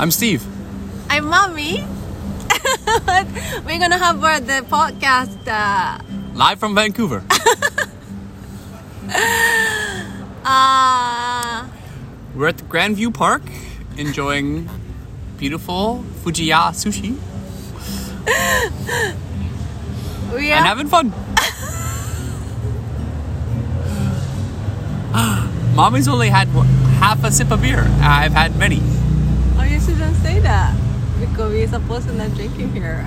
I'm 0.00 0.10
Steve. 0.10 0.42
I'm 1.10 1.26
mommy. 1.26 1.84
We're 3.66 3.78
gonna 3.78 3.98
have 3.98 4.24
uh, 4.24 4.40
the 4.40 4.64
podcast. 4.64 5.36
Uh, 5.46 5.98
Live 6.32 6.58
from 6.58 6.74
Vancouver. 6.74 7.22
uh, 10.42 11.68
We're 12.34 12.48
at 12.48 12.56
the 12.56 12.64
Grandview 12.64 13.12
Park 13.12 13.42
enjoying 13.98 14.70
beautiful 15.36 16.02
Fujiya 16.24 16.72
sushi 16.72 17.18
we 20.34 20.50
and 20.50 20.64
having 20.64 20.88
fun. 20.88 21.12
Mommy's 25.76 26.08
only 26.08 26.30
had 26.30 26.48
half 27.04 27.22
a 27.22 27.30
sip 27.30 27.50
of 27.50 27.60
beer. 27.60 27.86
I've 28.00 28.32
had 28.32 28.56
many. 28.56 28.80
Oh, 29.60 29.64
you 29.64 29.80
shouldn't 29.80 30.16
say 30.16 30.40
that 30.40 30.74
because 31.20 31.52
we're 31.52 31.68
supposed 31.68 32.08
to 32.08 32.14
not 32.14 32.34
drinking 32.34 32.72
here. 32.72 33.06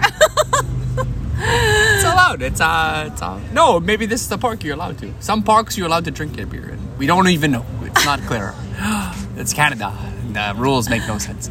It's 1.46 2.04
allowed. 2.04 2.42
It's 2.42 2.62
uh, 2.62 3.10
it's 3.12 3.22
uh, 3.22 3.40
no. 3.52 3.80
Maybe 3.80 4.06
this 4.06 4.22
is 4.22 4.30
the 4.30 4.38
park 4.38 4.64
you're 4.64 4.76
allowed 4.76 4.98
to. 5.00 5.14
Some 5.20 5.44
parks 5.44 5.78
you're 5.78 5.88
allowed 5.88 6.06
to 6.06 6.12
drink 6.12 6.40
a 6.40 6.46
beer, 6.46 6.70
and 6.70 6.98
we 6.98 7.06
don't 7.06 7.28
even 7.28 7.52
know. 7.52 7.66
It's 7.82 8.06
not 8.06 8.22
clear. 8.22 8.54
it's 9.36 9.52
Canada. 9.52 9.92
The 10.32 10.54
rules 10.56 10.90
make 10.90 11.06
no 11.08 11.18
sense. 11.18 11.50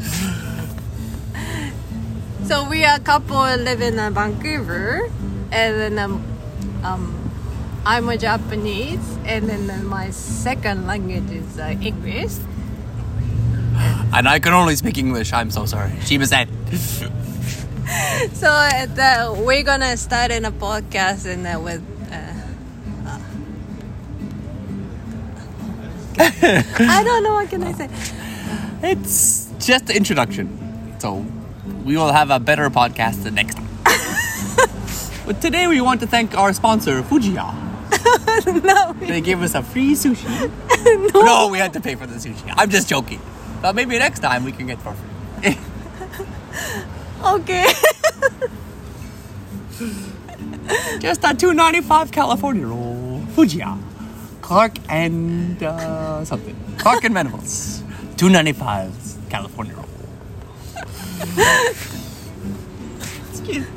so 2.45 2.69
we 2.69 2.85
are 2.85 2.97
a 2.97 3.01
couple 3.01 3.37
living 3.57 3.95
in 3.95 3.99
uh, 3.99 4.11
Vancouver, 4.11 5.11
and 5.51 5.81
then 5.81 5.99
um, 5.99 6.25
um, 6.85 7.31
I'm 7.85 8.09
a 8.09 8.17
Japanese, 8.17 9.19
and 9.25 9.49
then 9.49 9.69
uh, 9.69 9.83
my 9.83 10.11
second 10.11 10.87
language 10.87 11.31
is 11.31 11.59
uh, 11.59 11.75
English. 11.81 12.33
And 14.15 14.29
I 14.29 14.39
can 14.39 14.53
only 14.53 14.77
speak 14.77 14.99
English. 14.99 15.33
I'm 15.33 15.51
so 15.51 15.65
sorry. 15.67 15.93
Shiba 16.05 16.27
said. 16.27 16.49
So 18.33 18.47
uh, 18.49 19.35
we're 19.39 19.65
gonna 19.65 19.97
start 19.97 20.31
in 20.31 20.45
a 20.47 20.53
podcast 20.53 21.27
and 21.27 21.47
uh, 21.47 21.61
with. 21.61 21.83
Uh, 22.11 22.33
I 26.89 27.03
don't 27.05 27.23
know 27.23 27.35
what 27.35 27.51
can 27.51 27.63
I 27.65 27.73
say. 27.73 27.89
It's 28.83 29.51
just 29.59 29.87
the 29.87 29.97
introduction. 29.97 30.95
So 31.01 31.25
we 31.85 31.97
will 31.97 32.13
have 32.13 32.31
a 32.31 32.39
better 32.41 32.71
podcast 32.71 33.25
the 33.25 33.31
next 33.31 33.57
time. 33.57 33.69
but 35.27 35.41
today 35.43 35.67
we 35.67 35.81
want 35.81 36.01
to 36.01 36.07
thank 36.07 36.37
our 36.37 36.53
sponsor, 36.53 37.03
Fujiya. 37.03 37.53
no, 38.65 38.93
They 39.07 39.21
gave 39.21 39.43
us 39.43 39.55
a 39.55 39.63
free 39.63 39.93
sushi. 39.95 40.51
no. 41.13 41.49
we 41.49 41.59
had 41.59 41.73
to 41.75 41.81
pay 41.81 41.95
for 41.95 42.07
the 42.07 42.15
sushi. 42.17 42.53
I'm 42.57 42.71
just 42.71 42.89
joking. 42.89 43.21
But 43.63 43.77
maybe 43.77 43.97
next 43.97 44.19
time 44.19 44.43
we 44.45 44.51
can 44.51 44.67
get 44.67 44.83
for 44.83 44.93
free. 44.93 45.57
okay. 47.25 47.73
just 50.99 51.23
a 51.23 51.33
295 51.33 52.11
California 52.11 52.67
roll. 52.67 53.23
Fujiya. 53.37 53.79
Clark 54.41 54.73
and 54.89 55.63
uh, 55.63 56.25
something. 56.25 56.57
Clark 56.79 57.05
and 57.05 57.15
Venables. 57.15 57.85
295 58.17 58.93
California 59.31 59.75
roll. 59.75 59.87
Excuse 63.31 63.69